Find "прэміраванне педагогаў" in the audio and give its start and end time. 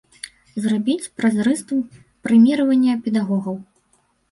2.23-3.63